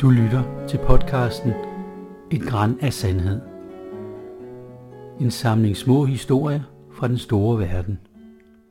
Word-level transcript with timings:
Du 0.00 0.10
lytter 0.10 0.66
til 0.68 0.78
podcasten 0.86 1.52
Et 2.30 2.42
græn 2.42 2.78
af 2.80 2.92
sandhed. 2.92 3.40
En 5.20 5.30
samling 5.30 5.76
små 5.76 6.04
historier 6.04 6.62
fra 6.92 7.08
den 7.08 7.18
store 7.18 7.58
verden. 7.58 7.98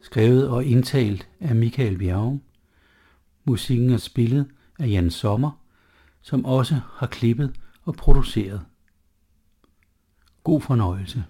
Skrevet 0.02 0.50
og 0.50 0.66
indtalt 0.66 1.30
af 1.40 1.56
Michael 1.56 1.98
Bjerg. 1.98 2.40
Musikken 3.46 3.90
er 3.90 3.98
spillet 3.98 4.48
af 4.80 4.88
Jan 4.88 5.10
Sommer, 5.10 5.52
som 6.22 6.46
også 6.46 6.80
har 6.94 7.08
klippet 7.08 7.56
og 7.86 7.96
produceret. 7.96 8.62
God 10.44 10.62
fornøjelse. 10.62 11.24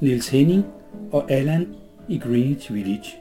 Niels 0.00 0.28
Henning 0.28 0.64
og 1.12 1.30
Allan 1.30 1.74
i 2.08 2.18
Greenwich 2.18 2.74
Village. 2.74 3.16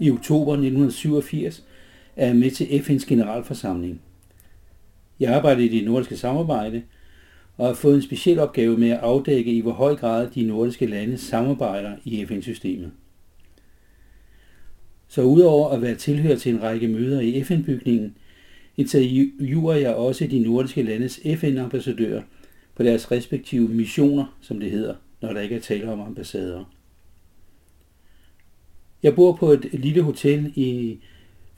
I 0.00 0.10
oktober 0.10 0.52
1987 0.52 1.64
er 2.16 2.26
jeg 2.26 2.36
med 2.36 2.50
til 2.50 2.64
FN's 2.64 3.06
generalforsamling. 3.08 4.00
Jeg 5.20 5.34
arbejder 5.34 5.60
i 5.62 5.68
det 5.68 5.84
nordiske 5.84 6.16
samarbejde 6.16 6.82
og 7.56 7.66
har 7.66 7.74
fået 7.74 7.94
en 7.94 8.02
speciel 8.02 8.38
opgave 8.38 8.78
med 8.78 8.90
at 8.90 8.98
afdække 8.98 9.52
i 9.52 9.60
hvor 9.60 9.72
høj 9.72 9.96
grad 9.96 10.30
de 10.30 10.42
nordiske 10.42 10.86
lande 10.86 11.18
samarbejder 11.18 11.92
i 12.04 12.26
FN-systemet. 12.26 12.90
Så 15.08 15.22
udover 15.22 15.68
at 15.68 15.82
være 15.82 15.94
tilhører 15.94 16.36
til 16.36 16.54
en 16.54 16.62
række 16.62 16.88
møder 16.88 17.20
i 17.20 17.42
FN-bygningen, 17.42 18.16
interviewer 18.76 19.74
jeg 19.74 19.94
også 19.94 20.26
de 20.26 20.38
nordiske 20.38 20.82
landes 20.82 21.20
FN-ambassadører 21.36 22.22
på 22.80 22.84
deres 22.84 23.10
respektive 23.10 23.68
missioner, 23.68 24.36
som 24.40 24.60
det 24.60 24.70
hedder, 24.70 24.94
når 25.22 25.32
der 25.32 25.40
ikke 25.40 25.56
er 25.56 25.60
tale 25.60 25.92
om 25.92 26.00
ambassader. 26.00 26.64
Jeg 29.02 29.14
bor 29.14 29.36
på 29.36 29.52
et 29.52 29.68
lille 29.72 30.02
hotel 30.02 30.52
i 30.56 30.98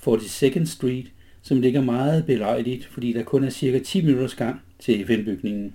42nd 0.02 0.64
Street, 0.64 1.12
som 1.42 1.60
ligger 1.60 1.80
meget 1.80 2.26
belejligt, 2.26 2.84
fordi 2.84 3.12
der 3.12 3.22
kun 3.22 3.44
er 3.44 3.50
cirka 3.50 3.78
10 3.78 4.02
minutters 4.02 4.34
gang 4.34 4.60
til 4.78 5.06
FN-bygningen. 5.06 5.74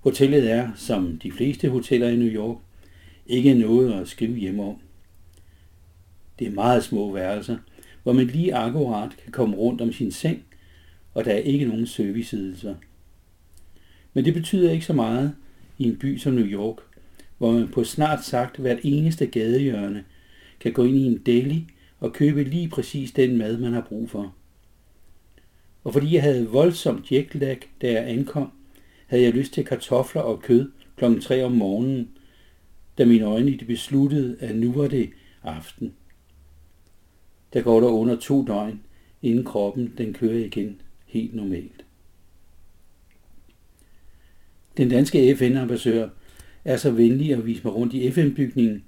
Hotellet 0.00 0.50
er, 0.50 0.70
som 0.76 1.18
de 1.18 1.32
fleste 1.32 1.68
hoteller 1.68 2.08
i 2.08 2.16
New 2.16 2.32
York, 2.32 2.58
ikke 3.26 3.54
noget 3.54 3.92
at 3.92 4.08
skrive 4.08 4.36
hjem 4.36 4.60
om. 4.60 4.76
Det 6.38 6.46
er 6.46 6.50
meget 6.52 6.84
små 6.84 7.12
værelser, 7.12 7.58
hvor 8.02 8.12
man 8.12 8.26
lige 8.26 8.54
akkurat 8.54 9.10
kan 9.22 9.32
komme 9.32 9.56
rundt 9.56 9.80
om 9.80 9.92
sin 9.92 10.12
seng, 10.12 10.44
og 11.14 11.24
der 11.24 11.32
er 11.32 11.38
ikke 11.38 11.66
nogen 11.66 11.86
serviceydelser. 11.86 12.74
Men 14.14 14.24
det 14.24 14.34
betyder 14.34 14.70
ikke 14.70 14.84
så 14.84 14.92
meget 14.92 15.34
i 15.78 15.84
en 15.84 15.96
by 15.96 16.18
som 16.18 16.32
New 16.32 16.46
York, 16.46 16.76
hvor 17.38 17.52
man 17.52 17.68
på 17.68 17.84
snart 17.84 18.24
sagt 18.24 18.56
hvert 18.56 18.78
eneste 18.82 19.26
gadehjørne 19.26 20.04
kan 20.60 20.72
gå 20.72 20.84
ind 20.84 20.96
i 20.96 21.04
en 21.04 21.22
deli 21.26 21.66
og 22.00 22.12
købe 22.12 22.44
lige 22.44 22.68
præcis 22.68 23.12
den 23.12 23.38
mad, 23.38 23.56
man 23.56 23.72
har 23.72 23.80
brug 23.88 24.10
for. 24.10 24.34
Og 25.84 25.92
fordi 25.92 26.14
jeg 26.14 26.22
havde 26.22 26.48
voldsomt 26.48 27.12
jetlag, 27.12 27.60
da 27.82 27.92
jeg 27.92 28.08
ankom, 28.08 28.52
havde 29.06 29.22
jeg 29.22 29.32
lyst 29.32 29.52
til 29.52 29.64
kartofler 29.64 30.22
og 30.22 30.42
kød 30.42 30.70
kl. 30.96 31.20
3 31.20 31.44
om 31.44 31.52
morgenen, 31.52 32.08
da 32.98 33.04
mine 33.04 33.24
øjne 33.24 33.56
de 33.56 33.64
besluttede, 33.64 34.36
at 34.40 34.56
nu 34.56 34.72
var 34.72 34.88
det 34.88 35.10
aften. 35.42 35.94
Der 37.52 37.62
går 37.62 37.80
der 37.80 37.88
under 37.88 38.16
to 38.16 38.44
døgn, 38.44 38.80
inden 39.22 39.44
kroppen 39.44 39.92
den 39.98 40.12
kører 40.12 40.44
igen 40.44 40.80
helt 41.06 41.34
normalt. 41.34 41.84
Den 44.76 44.88
danske 44.88 45.36
FN-ambassadør 45.36 46.08
er 46.64 46.76
så 46.76 46.90
venlig 46.90 47.32
at 47.32 47.46
vise 47.46 47.64
mig 47.64 47.74
rundt 47.74 47.94
i 47.94 48.10
FN-bygningen, 48.10 48.84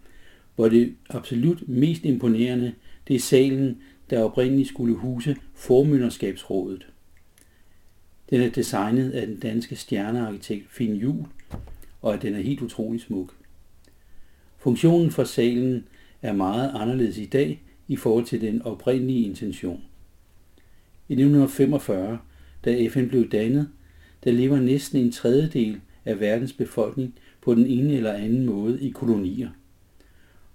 hvor 0.55 0.69
det 0.69 0.95
absolut 1.11 1.69
mest 1.69 2.05
imponerende, 2.05 2.75
det 3.09 3.17
er 3.17 3.21
salen, 3.21 3.79
der 4.11 4.23
oprindeligt 4.23 4.69
skulle 4.69 4.95
huse 4.95 5.37
formynderskabsrådet. 5.55 6.87
Den 8.31 8.41
er 8.41 8.51
designet 8.51 9.11
af 9.11 9.27
den 9.27 9.39
danske 9.39 9.77
stjernearkitekt 9.77 10.67
Finn 10.71 10.97
Jul, 10.97 11.27
og 12.03 12.15
at 12.15 12.23
den 12.23 12.35
er 12.35 12.41
helt 12.41 12.61
utrolig 12.61 13.01
smuk. 13.01 13.35
Funktionen 14.59 15.11
for 15.11 15.25
salen 15.25 15.85
er 16.23 16.33
meget 16.33 16.71
anderledes 16.75 17.19
i 17.19 17.27
dag 17.27 17.63
i 17.89 17.97
forhold 17.97 18.25
til 18.25 18.41
den 18.41 18.63
oprindelige 18.63 19.25
intention. 19.25 19.83
I 21.09 21.13
1945, 21.13 22.19
da 22.65 22.89
FN 22.89 23.09
blev 23.09 23.29
dannet, 23.29 23.69
der 24.25 24.33
lever 24.33 24.61
næsten 24.61 25.01
en 25.01 25.13
tredjedel 25.13 25.81
af 26.05 26.21
verdens 26.21 26.53
befolkning 26.53 27.15
på 27.41 27.55
den 27.55 27.67
ene 27.67 27.95
eller 27.95 28.13
anden 28.13 28.47
måde 28.47 28.81
i 28.81 28.91
kolonier. 28.91 29.51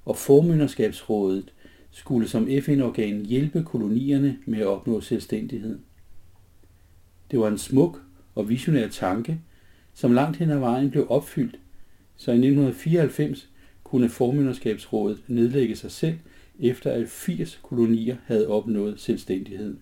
Og 0.05 0.17
formynderskabsrådet 0.17 1.53
skulle 1.91 2.27
som 2.27 2.47
FN-organ 2.61 3.25
hjælpe 3.25 3.63
kolonierne 3.63 4.37
med 4.45 4.59
at 4.59 4.67
opnå 4.67 5.01
selvstændighed. 5.01 5.79
Det 7.31 7.39
var 7.39 7.47
en 7.47 7.57
smuk 7.57 8.01
og 8.35 8.49
visionær 8.49 8.87
tanke, 8.87 9.41
som 9.93 10.13
langt 10.13 10.37
hen 10.37 10.49
ad 10.49 10.57
vejen 10.59 10.91
blev 10.91 11.07
opfyldt, 11.09 11.59
så 12.15 12.31
i 12.31 12.33
1994 12.33 13.49
kunne 13.83 14.09
formynderskabsrådet 14.09 15.23
nedlægge 15.27 15.75
sig 15.75 15.91
selv, 15.91 16.17
efter 16.59 16.91
at 16.91 17.09
80 17.09 17.59
kolonier 17.63 18.15
havde 18.25 18.47
opnået 18.47 18.99
selvstændighed. 18.99 19.77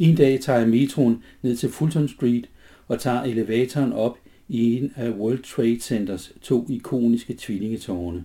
En 0.00 0.14
dag 0.14 0.40
tager 0.40 0.58
jeg 0.58 0.68
metroen 0.68 1.22
ned 1.42 1.56
til 1.56 1.68
Fulton 1.68 2.08
Street 2.08 2.48
og 2.88 3.00
tager 3.00 3.22
elevatoren 3.22 3.92
op 3.92 4.18
i 4.48 4.76
en 4.76 4.92
af 4.96 5.10
World 5.10 5.42
Trade 5.42 5.80
Centers 5.80 6.32
to 6.42 6.66
ikoniske 6.68 7.34
tvillingetårne. 7.38 8.24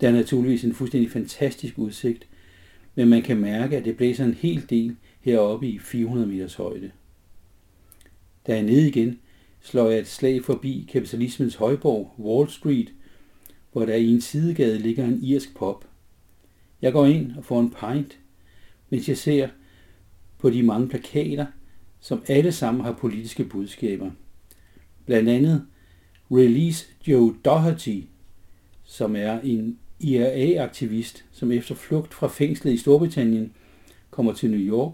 Der 0.00 0.08
er 0.08 0.12
naturligvis 0.12 0.64
en 0.64 0.74
fuldstændig 0.74 1.10
fantastisk 1.10 1.78
udsigt, 1.78 2.26
men 2.94 3.08
man 3.08 3.22
kan 3.22 3.36
mærke, 3.36 3.76
at 3.76 3.84
det 3.84 3.96
blæser 3.96 4.24
en 4.24 4.34
hel 4.34 4.70
del 4.70 4.96
heroppe 5.20 5.68
i 5.68 5.78
400 5.78 6.28
meters 6.28 6.54
højde. 6.54 6.90
Da 8.46 8.52
jeg 8.52 8.60
er 8.60 8.66
nede 8.66 8.88
igen, 8.88 9.18
slår 9.60 9.90
jeg 9.90 9.98
et 9.98 10.06
slag 10.06 10.44
forbi 10.44 10.88
kapitalismens 10.92 11.54
højborg, 11.54 12.14
Wall 12.18 12.50
Street, 12.50 12.92
hvor 13.72 13.84
der 13.84 13.94
i 13.94 14.06
en 14.06 14.20
sidegade 14.20 14.78
ligger 14.78 15.04
en 15.04 15.22
irsk 15.22 15.56
pop. 15.56 15.88
Jeg 16.82 16.92
går 16.92 17.06
ind 17.06 17.32
og 17.36 17.44
får 17.44 17.60
en 17.60 17.70
pint, 17.70 18.18
mens 18.90 19.08
jeg 19.08 19.18
ser 19.18 19.48
på 20.38 20.50
de 20.50 20.62
mange 20.62 20.88
plakater, 20.88 21.46
som 22.00 22.22
alle 22.28 22.52
sammen 22.52 22.84
har 22.84 22.92
politiske 22.92 23.44
budskaber. 23.44 24.10
Blandt 25.06 25.28
andet 25.28 25.66
Release 26.30 26.86
Joe 27.08 27.34
Doherty, 27.44 28.00
som 28.84 29.16
er 29.16 29.40
en 29.40 29.78
IRA-aktivist, 30.00 31.24
som 31.32 31.52
efter 31.52 31.74
flugt 31.74 32.14
fra 32.14 32.28
fængslet 32.28 32.72
i 32.72 32.76
Storbritannien 32.76 33.52
kommer 34.10 34.32
til 34.32 34.50
New 34.50 34.60
York, 34.60 34.92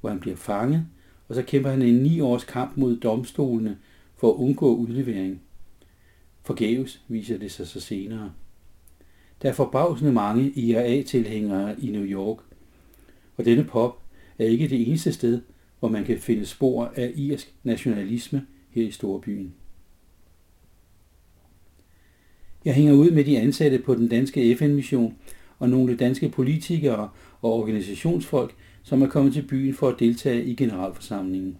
hvor 0.00 0.10
han 0.10 0.20
bliver 0.20 0.36
fanget, 0.36 0.86
og 1.28 1.34
så 1.34 1.42
kæmper 1.42 1.70
han 1.70 1.82
en 1.82 1.94
ni 1.94 2.20
års 2.20 2.44
kamp 2.44 2.76
mod 2.76 2.96
domstolene 2.96 3.78
for 4.16 4.30
at 4.32 4.36
undgå 4.36 4.74
udlevering. 4.74 5.40
Forgæves 6.42 7.02
viser 7.08 7.38
det 7.38 7.52
sig 7.52 7.66
så 7.66 7.80
senere. 7.80 8.32
Der 9.42 9.48
er 9.48 9.52
forbavsende 9.52 10.12
mange 10.12 10.50
IRA-tilhængere 10.50 11.80
i 11.80 11.90
New 11.90 12.04
York, 12.04 12.38
og 13.36 13.44
denne 13.44 13.64
pop 13.64 14.01
er 14.42 14.46
ikke 14.46 14.68
det 14.68 14.88
eneste 14.88 15.12
sted, 15.12 15.40
hvor 15.78 15.88
man 15.88 16.04
kan 16.04 16.18
finde 16.18 16.46
spor 16.46 16.92
af 16.96 17.12
irsk 17.16 17.54
nationalisme 17.62 18.46
her 18.70 18.86
i 18.86 18.90
storbyen. 18.90 19.54
Jeg 22.64 22.74
hænger 22.74 22.92
ud 22.92 23.10
med 23.10 23.24
de 23.24 23.38
ansatte 23.38 23.78
på 23.78 23.94
den 23.94 24.08
danske 24.08 24.56
FN-mission 24.56 25.16
og 25.58 25.68
nogle 25.68 25.96
danske 25.96 26.28
politikere 26.28 27.10
og 27.40 27.52
organisationsfolk, 27.52 28.54
som 28.82 29.02
er 29.02 29.08
kommet 29.08 29.32
til 29.32 29.42
byen 29.42 29.74
for 29.74 29.88
at 29.88 29.98
deltage 29.98 30.44
i 30.44 30.54
generalforsamlingen. 30.54 31.58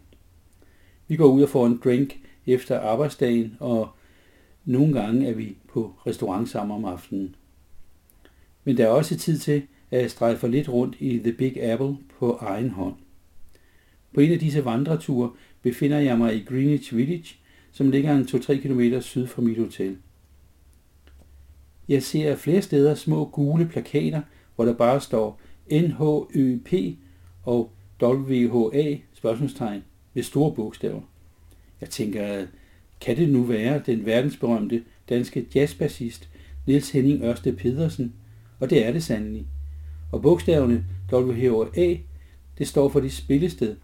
Vi 1.08 1.16
går 1.16 1.26
ud 1.26 1.42
og 1.42 1.48
får 1.48 1.66
en 1.66 1.80
drink 1.84 2.18
efter 2.46 2.80
arbejdsdagen, 2.80 3.56
og 3.60 3.88
nogle 4.64 5.00
gange 5.00 5.28
er 5.28 5.34
vi 5.34 5.56
på 5.68 5.94
restaurant 6.06 6.48
sammen 6.48 6.76
om 6.76 6.84
aftenen. 6.84 7.34
Men 8.64 8.76
der 8.76 8.84
er 8.84 8.88
også 8.88 9.16
tid 9.16 9.38
til, 9.38 9.62
strejfer 10.08 10.48
lidt 10.48 10.68
rundt 10.68 10.96
i 10.98 11.18
The 11.18 11.32
Big 11.32 11.62
Apple 11.62 11.96
på 12.18 12.32
egen 12.32 12.70
hånd. 12.70 12.94
På 14.14 14.20
en 14.20 14.32
af 14.32 14.38
disse 14.38 14.64
vandreture 14.64 15.30
befinder 15.62 15.98
jeg 15.98 16.18
mig 16.18 16.36
i 16.36 16.44
Greenwich 16.48 16.96
Village, 16.96 17.36
som 17.72 17.90
ligger 17.90 18.16
en 18.16 18.22
2-3 18.22 18.60
km 18.60 19.00
syd 19.00 19.26
for 19.26 19.42
mit 19.42 19.58
hotel. 19.58 19.96
Jeg 21.88 22.02
ser 22.02 22.36
flere 22.36 22.62
steder 22.62 22.94
små 22.94 23.24
gule 23.24 23.68
plakater, 23.68 24.22
hvor 24.56 24.64
der 24.64 24.74
bare 24.74 25.00
står 25.00 25.40
NHØP 25.70 26.98
og 27.42 27.72
WHA 28.02 28.96
spørgsmålstegn 29.12 29.82
med 30.14 30.22
store 30.22 30.54
bogstaver. 30.54 31.00
Jeg 31.80 31.90
tænker, 31.90 32.46
kan 33.00 33.16
det 33.16 33.28
nu 33.28 33.42
være 33.42 33.82
den 33.86 34.06
verdensberømte 34.06 34.84
danske 35.08 35.46
jazzbassist 35.54 36.28
Niels 36.66 36.90
Henning 36.90 37.22
Ørsted 37.22 37.56
Pedersen? 37.56 38.14
Og 38.60 38.70
det 38.70 38.86
er 38.86 38.92
det 38.92 39.04
sandelig. 39.04 39.46
Og 40.12 40.22
bogstaverne 40.22 40.84
WHA, 41.12 41.96
det 42.58 42.68
står 42.68 42.88
for 42.88 43.00
det 43.00 43.12
spillested, 43.12 43.76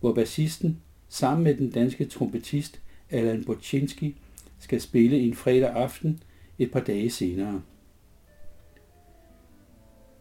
hvor 0.00 0.12
bassisten 0.12 0.80
sammen 1.08 1.44
med 1.44 1.54
den 1.54 1.70
danske 1.70 2.04
trompetist 2.04 2.80
Allan 3.10 3.44
Bochinski 3.44 4.16
skal 4.58 4.80
spille 4.80 5.20
en 5.20 5.34
fredag 5.34 5.70
aften 5.70 6.22
et 6.58 6.70
par 6.70 6.80
dage 6.80 7.10
senere. 7.10 7.62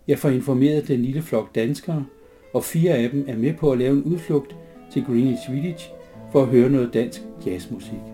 Jeg 0.08 0.20
får 0.20 0.30
informeret 0.30 0.88
den 0.88 1.02
lille 1.02 1.22
flok 1.22 1.56
danskere, 1.56 2.06
og 2.54 2.64
fire 2.64 2.94
af 2.94 3.10
dem 3.10 3.26
er 3.28 3.38
med 3.38 3.54
på 3.54 3.72
at 3.72 3.78
lave 3.78 3.98
en 3.98 4.04
udflugt 4.04 4.56
til 4.92 5.04
Greenwich 5.04 5.52
Village 5.52 5.90
for 6.32 6.42
at 6.42 6.48
høre 6.48 6.70
noget 6.70 6.94
dansk 6.94 7.22
jazzmusik. 7.46 8.13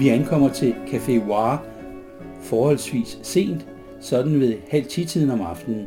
Vi 0.00 0.08
ankommer 0.08 0.52
til 0.52 0.74
Café 0.86 1.28
War 1.28 1.66
forholdsvis 2.42 3.18
sent, 3.22 3.66
sådan 4.00 4.40
ved 4.40 4.56
halv 4.70 4.84
10 4.84 5.04
tiden 5.04 5.30
om 5.30 5.40
aftenen. 5.40 5.86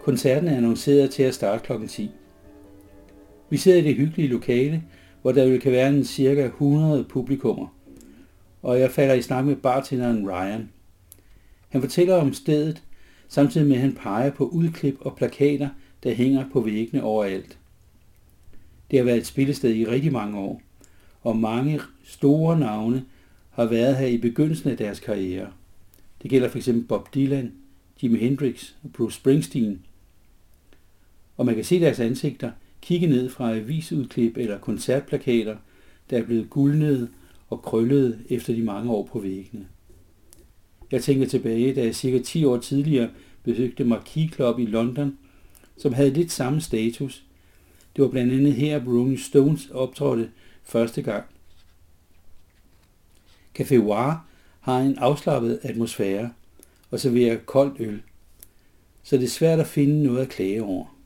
Koncerten 0.00 0.48
er 0.48 0.56
annonceret 0.56 1.10
til 1.10 1.22
at 1.22 1.34
starte 1.34 1.64
kl. 1.64 1.86
10. 1.86 2.10
Vi 3.50 3.56
sidder 3.56 3.78
i 3.78 3.82
det 3.82 3.94
hyggelige 3.94 4.28
lokale, 4.28 4.82
hvor 5.22 5.32
der 5.32 5.46
vil 5.46 5.60
kan 5.60 5.72
være 5.72 5.88
en 5.88 6.04
cirka 6.04 6.44
100 6.44 7.04
publikummer, 7.04 7.66
og 8.62 8.80
jeg 8.80 8.90
falder 8.90 9.14
i 9.14 9.22
snak 9.22 9.44
med 9.44 9.56
bartenderen 9.56 10.30
Ryan. 10.30 10.70
Han 11.68 11.80
fortæller 11.80 12.16
om 12.16 12.32
stedet, 12.32 12.82
samtidig 13.28 13.66
med 13.66 13.76
at 13.76 13.82
han 13.82 13.92
peger 13.92 14.30
på 14.30 14.46
udklip 14.46 14.96
og 15.00 15.16
plakater, 15.16 15.68
der 16.02 16.14
hænger 16.14 16.44
på 16.52 16.60
væggene 16.60 17.02
overalt. 17.02 17.58
Det 18.90 18.98
har 18.98 19.04
været 19.04 19.18
et 19.18 19.26
spillested 19.26 19.74
i 19.74 19.86
rigtig 19.86 20.12
mange 20.12 20.38
år, 20.38 20.62
og 21.22 21.36
mange 21.36 21.80
store 22.04 22.58
navne 22.58 23.04
har 23.50 23.64
været 23.64 23.96
her 23.96 24.06
i 24.06 24.18
begyndelsen 24.18 24.70
af 24.70 24.76
deres 24.76 25.00
karriere. 25.00 25.52
Det 26.22 26.30
gælder 26.30 26.48
f.eks. 26.48 26.68
Bob 26.88 27.14
Dylan, 27.14 27.52
Jimi 28.02 28.18
Hendrix 28.18 28.72
og 28.84 28.92
Bruce 28.92 29.16
Springsteen. 29.16 29.80
Og 31.36 31.46
man 31.46 31.54
kan 31.54 31.64
se 31.64 31.80
deres 31.80 32.00
ansigter, 32.00 32.50
kigge 32.80 33.06
ned 33.06 33.30
fra 33.30 33.54
avisudklip 33.54 34.36
eller 34.36 34.58
koncertplakater, 34.58 35.56
der 36.10 36.18
er 36.18 36.24
blevet 36.24 36.50
guldnede 36.50 37.08
og 37.50 37.62
krøllede 37.62 38.18
efter 38.28 38.54
de 38.54 38.62
mange 38.62 38.90
år 38.90 39.08
på 39.12 39.18
væggene. 39.20 39.66
Jeg 40.92 41.02
tænker 41.02 41.26
tilbage, 41.26 41.74
da 41.74 41.84
jeg 41.84 41.94
cirka 41.94 42.18
10 42.18 42.44
år 42.44 42.58
tidligere 42.58 43.10
besøgte 43.42 43.84
Marquis 43.84 44.34
Club 44.34 44.58
i 44.58 44.66
London, 44.66 45.18
som 45.76 45.92
havde 45.92 46.10
lidt 46.10 46.32
samme 46.32 46.60
status. 46.60 47.24
Det 47.96 48.02
var 48.04 48.10
blandt 48.10 48.32
andet 48.32 48.52
her, 48.54 48.76
at 48.76 48.86
Rolling 48.86 49.20
Stones 49.20 49.70
optrådte 49.70 50.28
første 50.64 51.02
gang. 51.02 51.24
Café 53.58 53.74
Noir 53.74 54.26
har 54.60 54.78
en 54.78 54.98
afslappet 54.98 55.60
atmosfære 55.62 56.32
og 56.90 57.00
serverer 57.00 57.36
koldt 57.36 57.80
øl, 57.80 58.02
så 59.02 59.16
det 59.16 59.24
er 59.24 59.28
svært 59.28 59.60
at 59.60 59.66
finde 59.66 60.02
noget 60.02 60.20
at 60.20 60.28
klage 60.28 60.62
over. 60.62 60.98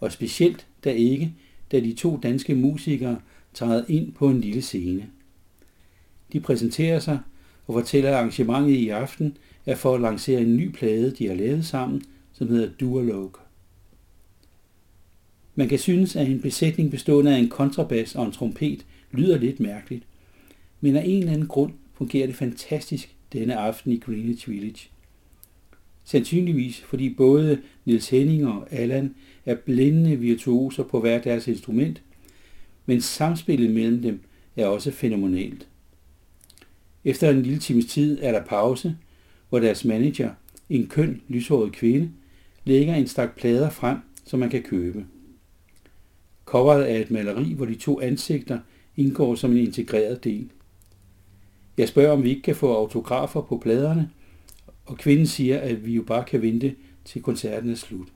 Og 0.00 0.12
specielt 0.12 0.66
da 0.84 0.90
ikke, 0.90 1.34
da 1.72 1.80
de 1.80 1.92
to 1.92 2.16
danske 2.22 2.54
musikere 2.54 3.20
træder 3.54 3.84
ind 3.88 4.12
på 4.12 4.28
en 4.28 4.40
lille 4.40 4.62
scene. 4.62 5.10
De 6.32 6.40
præsenterer 6.40 6.98
sig 6.98 7.20
og 7.66 7.74
fortæller, 7.74 8.10
at 8.10 8.16
arrangementet 8.16 8.74
i 8.74 8.88
aften 8.88 9.36
er 9.66 9.74
for 9.74 9.94
at 9.94 10.00
lancere 10.00 10.40
en 10.40 10.56
ny 10.56 10.70
plade, 10.70 11.10
de 11.10 11.26
har 11.26 11.34
lavet 11.34 11.66
sammen, 11.66 12.02
som 12.32 12.48
hedder 12.48 12.70
Dualogue. 12.80 13.43
Man 15.54 15.68
kan 15.68 15.78
synes, 15.78 16.16
at 16.16 16.28
en 16.28 16.40
besætning 16.40 16.90
bestående 16.90 17.34
af 17.34 17.38
en 17.38 17.48
kontrabas 17.48 18.14
og 18.14 18.26
en 18.26 18.32
trompet 18.32 18.86
lyder 19.12 19.38
lidt 19.38 19.60
mærkeligt, 19.60 20.04
men 20.80 20.96
af 20.96 21.02
en 21.06 21.18
eller 21.18 21.32
anden 21.32 21.48
grund 21.48 21.72
fungerer 21.94 22.26
det 22.26 22.36
fantastisk 22.36 23.14
denne 23.32 23.56
aften 23.56 23.92
i 23.92 23.98
Greenwich 23.98 24.50
Village. 24.50 24.88
Sandsynligvis 26.04 26.80
fordi 26.80 27.14
både 27.14 27.60
Niels 27.84 28.08
Henning 28.08 28.46
og 28.46 28.72
Allan 28.72 29.14
er 29.46 29.54
blændende 29.54 30.16
virtuoser 30.16 30.82
på 30.82 31.00
hver 31.00 31.20
deres 31.20 31.48
instrument, 31.48 32.02
men 32.86 33.00
samspillet 33.00 33.70
mellem 33.70 34.02
dem 34.02 34.20
er 34.56 34.66
også 34.66 34.90
fænomenalt. 34.90 35.68
Efter 37.04 37.30
en 37.30 37.42
lille 37.42 37.58
times 37.58 37.86
tid 37.86 38.18
er 38.22 38.32
der 38.32 38.44
pause, 38.44 38.96
hvor 39.48 39.58
deres 39.58 39.84
manager, 39.84 40.30
en 40.70 40.86
køn, 40.86 41.20
lyshåret 41.28 41.72
kvinde, 41.72 42.10
lægger 42.64 42.94
en 42.94 43.06
stak 43.06 43.36
plader 43.36 43.70
frem, 43.70 43.98
som 44.24 44.40
man 44.40 44.50
kan 44.50 44.62
købe. 44.62 45.04
Coveret 46.44 46.92
er 46.92 46.98
et 46.98 47.10
maleri, 47.10 47.52
hvor 47.52 47.66
de 47.66 47.74
to 47.74 48.00
ansigter 48.00 48.58
indgår 48.96 49.34
som 49.34 49.50
en 49.50 49.58
integreret 49.58 50.24
del. 50.24 50.50
Jeg 51.78 51.88
spørger, 51.88 52.12
om 52.12 52.22
vi 52.22 52.30
ikke 52.30 52.42
kan 52.42 52.56
få 52.56 52.74
autografer 52.74 53.40
på 53.40 53.58
pladerne, 53.58 54.10
og 54.86 54.98
kvinden 54.98 55.26
siger, 55.26 55.58
at 55.58 55.86
vi 55.86 55.94
jo 55.94 56.02
bare 56.02 56.24
kan 56.24 56.42
vente 56.42 56.74
til 57.04 57.22
koncerten 57.22 57.70
er 57.70 57.74
slut. 57.74 58.08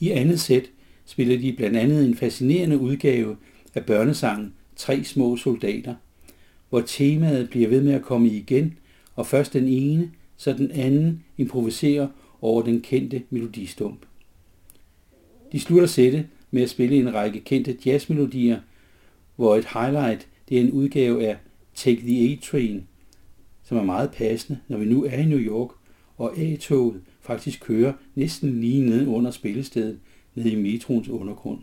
I 0.00 0.10
andet 0.10 0.40
sæt 0.40 0.64
spiller 1.04 1.38
de 1.38 1.52
blandt 1.52 1.76
andet 1.76 2.06
en 2.06 2.14
fascinerende 2.14 2.78
udgave 2.78 3.36
af 3.74 3.86
børnesangen 3.86 4.54
Tre 4.78 5.04
små 5.04 5.36
soldater, 5.36 5.94
hvor 6.68 6.80
temaet 6.80 7.50
bliver 7.50 7.68
ved 7.68 7.82
med 7.82 7.92
at 7.92 8.02
komme 8.02 8.28
igen, 8.28 8.78
og 9.16 9.26
først 9.26 9.52
den 9.52 9.68
ene, 9.68 10.10
så 10.36 10.52
den 10.52 10.70
anden 10.70 11.24
improviserer 11.36 12.08
over 12.40 12.62
den 12.62 12.80
kendte 12.80 13.22
melodistump. 13.30 14.06
De 15.52 15.60
slutter 15.60 15.86
sættet 15.86 16.26
med 16.50 16.62
at 16.62 16.70
spille 16.70 16.96
en 16.96 17.14
række 17.14 17.40
kendte 17.40 17.78
jazzmelodier, 17.86 18.60
hvor 19.36 19.56
et 19.56 19.66
highlight 19.74 20.28
det 20.48 20.56
er 20.56 20.60
en 20.60 20.70
udgave 20.70 21.26
af 21.26 21.36
Take 21.74 22.00
the 22.00 22.32
A-Train, 22.32 22.86
som 23.62 23.78
er 23.78 23.82
meget 23.82 24.10
passende, 24.10 24.58
når 24.68 24.78
vi 24.78 24.84
nu 24.84 25.04
er 25.04 25.16
i 25.16 25.24
New 25.24 25.38
York, 25.38 25.70
og 26.16 26.38
A-toget 26.38 27.00
faktisk 27.20 27.60
kører 27.60 27.92
næsten 28.14 28.60
lige 28.60 28.86
ned 28.86 29.06
under 29.06 29.30
spillestedet, 29.30 29.98
ned 30.34 30.44
i 30.44 30.54
metroens 30.54 31.08
undergrund. 31.08 31.60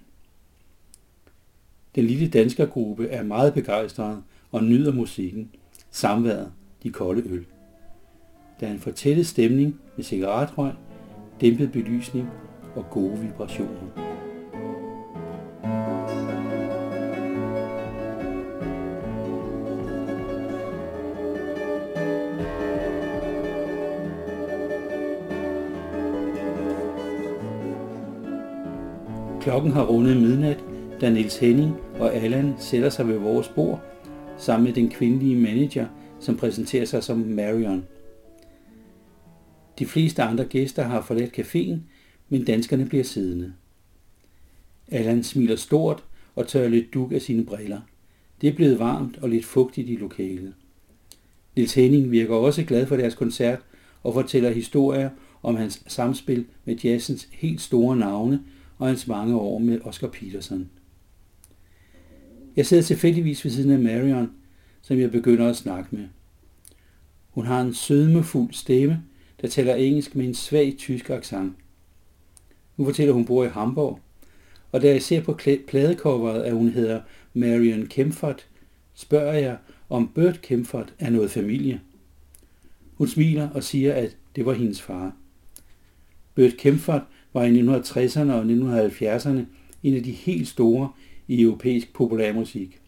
Den 1.95 2.05
lille 2.05 2.27
danskergruppe 2.27 3.07
er 3.07 3.23
meget 3.23 3.53
begejstret 3.53 4.23
og 4.51 4.63
nyder 4.63 4.93
musikken, 4.93 5.51
samværet, 5.91 6.51
de 6.83 6.89
kolde 6.89 7.29
øl. 7.29 7.45
Der 8.59 8.67
er 8.67 8.71
en 8.71 8.79
fortættet 8.79 9.27
stemning 9.27 9.79
med 9.95 10.03
cigaretrøg, 10.03 10.73
dæmpet 11.41 11.71
belysning 11.71 12.29
og 12.75 12.85
gode 12.89 13.19
vibrationer. 13.19 14.05
Klokken 29.41 29.71
har 29.71 29.85
rundet 29.85 30.17
midnat, 30.17 30.63
da 31.01 31.09
Niels 31.09 31.37
Henning 31.37 31.75
og 31.99 32.13
Allan 32.13 32.53
sætter 32.57 32.89
sig 32.89 33.07
ved 33.07 33.17
vores 33.17 33.49
bord, 33.49 33.81
sammen 34.37 34.63
med 34.63 34.73
den 34.73 34.89
kvindelige 34.89 35.35
manager, 35.35 35.85
som 36.19 36.37
præsenterer 36.37 36.85
sig 36.85 37.03
som 37.03 37.17
Marion. 37.17 37.85
De 39.79 39.85
fleste 39.85 40.23
andre 40.23 40.45
gæster 40.45 40.83
har 40.83 41.01
forladt 41.01 41.39
caféen, 41.39 41.77
men 42.29 42.45
danskerne 42.45 42.85
bliver 42.85 43.03
siddende. 43.03 43.53
Allan 44.87 45.23
smiler 45.23 45.55
stort 45.55 46.03
og 46.35 46.47
tørrer 46.47 46.69
lidt 46.69 46.93
duk 46.93 47.11
af 47.11 47.21
sine 47.21 47.45
briller. 47.45 47.81
Det 48.41 48.49
er 48.49 48.55
blevet 48.55 48.79
varmt 48.79 49.17
og 49.17 49.29
lidt 49.29 49.45
fugtigt 49.45 49.89
i 49.89 49.95
lokalet. 49.95 50.53
Nils 51.55 51.73
Henning 51.73 52.11
virker 52.11 52.35
også 52.35 52.63
glad 52.63 52.87
for 52.87 52.97
deres 52.97 53.15
koncert 53.15 53.59
og 54.03 54.13
fortæller 54.13 54.49
historier 54.49 55.09
om 55.43 55.55
hans 55.55 55.83
samspil 55.87 56.45
med 56.65 56.75
jazzens 56.75 57.27
helt 57.31 57.61
store 57.61 57.97
navne 57.97 58.43
og 58.77 58.87
hans 58.87 59.07
mange 59.07 59.35
år 59.35 59.59
med 59.59 59.81
Oscar 59.83 60.07
Peterson. 60.07 60.69
Jeg 62.55 62.65
sidder 62.65 62.83
tilfældigvis 62.83 63.45
ved 63.45 63.51
siden 63.51 63.71
af 63.71 63.79
Marion, 63.79 64.31
som 64.81 64.99
jeg 64.99 65.11
begynder 65.11 65.49
at 65.49 65.55
snakke 65.55 65.95
med. 65.95 66.07
Hun 67.29 67.45
har 67.45 67.61
en 67.61 67.73
sødmefuld 67.73 68.53
stemme, 68.53 69.03
der 69.41 69.47
taler 69.47 69.75
engelsk 69.75 70.15
med 70.15 70.25
en 70.25 70.33
svag 70.33 70.75
tysk 70.77 71.09
accent. 71.09 71.53
Nu 72.77 72.85
fortæller 72.85 73.13
hun 73.13 73.25
bor 73.25 73.43
i 73.43 73.49
Hamburg, 73.49 73.99
og 74.71 74.81
da 74.81 74.87
jeg 74.87 75.01
ser 75.01 75.21
på 75.21 75.39
pladecoveret, 75.67 76.43
at 76.43 76.53
hun 76.53 76.69
hedder 76.69 77.01
Marion 77.33 77.85
Kempfert, 77.85 78.47
spørger 78.93 79.33
jeg, 79.33 79.57
om 79.89 80.07
Bert 80.07 80.41
Kempfert 80.41 80.93
er 80.99 81.09
noget 81.09 81.31
familie. 81.31 81.81
Hun 82.93 83.07
smiler 83.07 83.49
og 83.49 83.63
siger, 83.63 83.93
at 83.93 84.17
det 84.35 84.45
var 84.45 84.53
hendes 84.53 84.81
far. 84.81 85.15
Bert 86.35 86.57
Kempfert 86.57 87.01
var 87.33 87.43
i 87.43 87.59
1960'erne 87.59 88.31
og 88.31 88.43
1970'erne 88.43 89.39
en 89.83 89.95
af 89.95 90.03
de 90.03 90.11
helt 90.11 90.47
store 90.47 90.89
i 91.27 91.41
europæisk 91.41 91.93
populærmusik. 91.93 92.81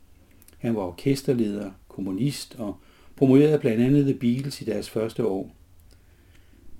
Han 0.57 0.75
var 0.75 0.81
orkesterleder, 0.81 1.71
kommunist 1.87 2.55
og 2.59 2.77
promoverede 3.15 3.59
blandt 3.59 3.83
andet 3.83 4.05
The 4.05 4.13
Beatles 4.13 4.61
i 4.61 4.65
deres 4.65 4.89
første 4.89 5.25
år. 5.25 5.55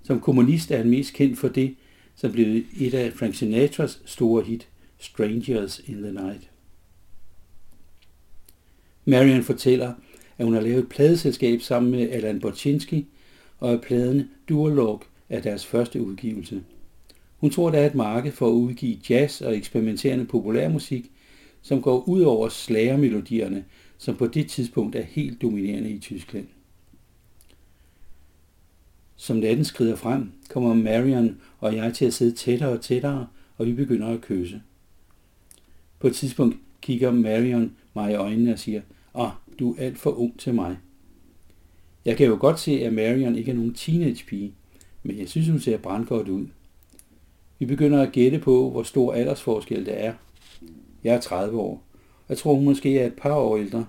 Som 0.04 0.20
kommunist 0.20 0.72
er 0.72 0.78
han 0.78 0.90
mest 0.90 1.14
kendt 1.14 1.38
for 1.38 1.48
det, 1.48 1.76
som 2.18 2.32
blev 2.32 2.64
et 2.80 2.94
af 2.94 3.14
Frank 3.14 3.36
Sinatras 3.36 4.02
store 4.06 4.44
hit, 4.44 4.68
Strangers 5.00 5.82
in 5.86 5.96
the 5.96 6.12
Night. 6.12 6.50
Marian 9.06 9.44
fortæller, 9.44 9.94
at 10.38 10.46
hun 10.46 10.54
har 10.54 10.62
lavet 10.62 10.80
et 10.80 10.90
pladeselskab 10.90 11.62
sammen 11.62 11.92
med 11.92 12.10
Alan 12.10 12.40
Bochinski, 12.40 13.08
og 13.60 13.74
at 13.74 13.82
pladen 13.82 14.30
Duolog 14.50 15.04
er 15.30 15.42
deres 15.42 15.66
første 15.66 16.02
udgivelse. 16.02 16.64
Hun 17.38 17.50
tror, 17.50 17.70
der 17.70 17.80
er 17.80 17.86
et 17.86 17.96
marked 17.96 18.32
for 18.32 18.48
at 18.48 18.54
udgive 18.54 18.98
jazz 19.10 19.42
og 19.42 19.58
eksperimenterende 19.58 20.26
populærmusik, 20.26 21.12
som 21.62 21.82
går 21.82 22.04
ud 22.08 22.22
over 22.22 22.50
slagermelodierne, 22.50 23.66
som 23.98 24.16
på 24.16 24.28
det 24.28 24.50
tidspunkt 24.50 24.96
er 24.96 25.02
helt 25.02 25.42
dominerende 25.42 25.90
i 25.90 26.00
Tyskland. 26.00 26.48
Som 29.28 29.38
natten 29.38 29.66
skrider 29.66 29.96
frem, 29.96 30.32
kommer 30.50 30.74
Marion 30.74 31.38
og 31.60 31.76
jeg 31.76 31.94
til 31.94 32.06
at 32.06 32.14
sidde 32.14 32.36
tættere 32.36 32.70
og 32.70 32.82
tættere, 32.82 33.28
og 33.58 33.66
vi 33.66 33.74
begynder 33.74 34.08
at 34.08 34.22
kysse. 34.22 34.62
På 36.00 36.08
et 36.08 36.16
tidspunkt 36.16 36.58
kigger 36.82 37.12
Marion 37.12 37.72
mig 37.94 38.12
i 38.12 38.16
øjnene 38.16 38.54
og 38.54 38.60
siger, 38.60 38.82
ah, 39.16 39.30
du 39.60 39.74
er 39.74 39.84
alt 39.86 39.98
for 39.98 40.12
ung 40.12 40.40
til 40.40 40.54
mig. 40.54 40.78
Jeg 42.06 42.18
kan 42.18 42.28
jo 42.28 42.38
godt 42.40 42.60
se, 42.60 42.72
at 42.72 42.94
Marion 42.94 43.36
ikke 43.36 43.52
er 43.52 43.56
nogen 43.56 43.74
teenage-pige, 43.74 44.54
men 45.04 45.20
jeg 45.20 45.30
synes, 45.30 45.48
hun 45.48 45.60
ser 45.60 45.78
brandgodt 45.78 46.30
ud. 46.30 46.46
Vi 47.60 47.66
begynder 47.66 48.02
at 48.02 48.12
gætte 48.12 48.40
på, 48.40 48.70
hvor 48.70 48.84
stor 48.84 49.14
aldersforskel 49.14 49.86
det 49.86 50.04
er. 50.06 50.14
Jeg 51.04 51.16
er 51.16 51.22
30 51.22 51.60
år. 51.60 51.84
Jeg 52.30 52.38
tror, 52.38 52.54
hun 52.54 52.66
måske 52.66 53.00
er 53.00 53.08
et 53.08 53.14
par 53.14 53.36
år 53.36 53.58
ældre. 53.58 53.86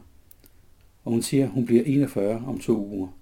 Og 1.04 1.12
hun 1.12 1.23
siger, 1.23 1.49
hun 1.49 1.66
bliver 1.66 1.83
41 1.87 2.45
om 2.47 2.59
to 2.59 2.87
uger. 2.87 3.17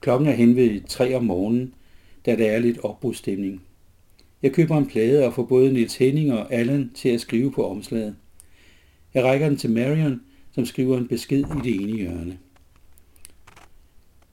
Klokken 0.00 0.28
er 0.28 0.32
hen 0.32 0.56
ved 0.56 0.80
3 0.88 1.14
om 1.14 1.24
morgenen, 1.24 1.74
da 2.26 2.36
der 2.36 2.50
er 2.50 2.58
lidt 2.58 2.78
opbrudsstemning. 2.78 3.62
Jeg 4.42 4.52
køber 4.52 4.76
en 4.78 4.86
plade 4.86 5.26
og 5.26 5.34
får 5.34 5.44
både 5.44 5.72
Nils 5.72 5.96
Henning 5.96 6.32
og 6.32 6.52
Allan 6.52 6.90
til 6.94 7.08
at 7.08 7.20
skrive 7.20 7.52
på 7.52 7.70
omslaget. 7.70 8.16
Jeg 9.14 9.24
rækker 9.24 9.48
den 9.48 9.58
til 9.58 9.70
Marion, 9.70 10.20
som 10.52 10.66
skriver 10.66 10.98
en 10.98 11.08
besked 11.08 11.38
i 11.38 11.60
det 11.64 11.74
ene 11.74 11.96
hjørne. 11.96 12.38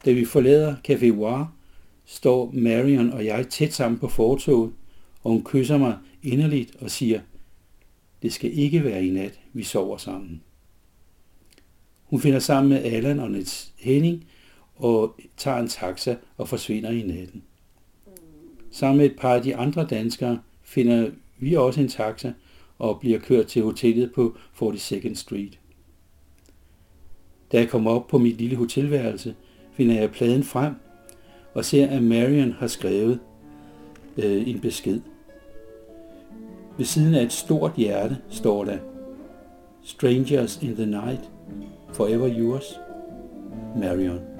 Da 0.05 0.11
vi 0.11 0.25
forlader 0.25 0.75
Café 0.89 1.05
Noir, 1.05 1.53
står 2.05 2.51
Marion 2.53 3.09
og 3.09 3.25
jeg 3.25 3.47
tæt 3.49 3.73
sammen 3.73 3.99
på 3.99 4.07
fortoget, 4.07 4.71
og 5.23 5.31
hun 5.31 5.43
kysser 5.43 5.77
mig 5.77 5.97
inderligt 6.23 6.75
og 6.75 6.91
siger, 6.91 7.19
det 8.21 8.33
skal 8.33 8.57
ikke 8.57 8.83
være 8.83 9.05
i 9.05 9.09
nat, 9.09 9.39
vi 9.53 9.63
sover 9.63 9.97
sammen. 9.97 10.41
Hun 12.03 12.21
finder 12.21 12.39
sammen 12.39 12.69
med 12.69 12.83
Allan 12.83 13.19
og 13.19 13.31
Nils 13.31 13.73
Henning 13.77 14.23
og 14.77 15.19
tager 15.37 15.57
en 15.57 15.67
taxa 15.67 16.15
og 16.37 16.47
forsvinder 16.47 16.89
i 16.89 17.01
natten. 17.01 17.43
Sammen 18.71 18.97
med 18.97 19.05
et 19.05 19.15
par 19.19 19.33
af 19.33 19.41
de 19.41 19.55
andre 19.55 19.85
danskere 19.85 20.39
finder 20.63 21.09
vi 21.37 21.55
også 21.55 21.81
en 21.81 21.87
taxa 21.87 22.33
og 22.79 22.99
bliver 22.99 23.19
kørt 23.19 23.47
til 23.47 23.63
hotellet 23.63 24.11
på 24.13 24.35
42nd 24.61 25.15
Street. 25.15 25.59
Da 27.51 27.57
jeg 27.57 27.69
kommer 27.69 27.91
op 27.91 28.07
på 28.07 28.17
mit 28.17 28.37
lille 28.37 28.55
hotelværelse, 28.55 29.35
finder 29.71 29.95
jeg 29.95 30.11
pladen 30.11 30.43
frem 30.43 30.73
og 31.53 31.65
ser, 31.65 31.87
at 31.87 32.03
Marion 32.03 32.51
har 32.51 32.67
skrevet 32.67 33.19
øh, 34.17 34.47
en 34.47 34.59
besked. 34.59 35.01
Ved 36.77 36.85
siden 36.85 37.15
af 37.15 37.23
et 37.23 37.33
stort 37.33 37.73
hjerte 37.77 38.17
står 38.29 38.65
der 38.65 38.77
Strangers 39.83 40.61
in 40.61 40.75
the 40.75 40.85
night, 40.85 41.31
forever 41.93 42.27
yours, 42.39 42.79
Marion. 43.75 44.36